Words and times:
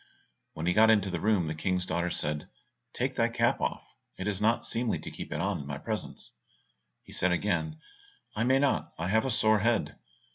When 0.53 0.65
he 0.65 0.73
got 0.73 0.89
into 0.89 1.11
the 1.11 1.19
room, 1.19 1.45
the 1.45 1.53
King's 1.53 1.85
daughter 1.85 2.09
said, 2.09 2.49
"Take 2.91 3.13
thy 3.13 3.27
cap 3.29 3.61
off, 3.61 3.83
it 4.17 4.25
is 4.25 4.41
not 4.41 4.65
seemly 4.65 4.97
to 4.97 5.11
keep 5.11 5.31
it 5.31 5.39
on 5.39 5.59
in 5.59 5.67
my 5.67 5.77
presence." 5.77 6.31
He 7.03 7.13
again 7.23 7.73
said, 7.73 7.79
"I 8.35 8.43
may 8.43 8.57
not, 8.57 8.95
I 8.97 9.09
have 9.09 9.25
a 9.25 9.29
sore 9.29 9.59
head." 9.59 9.99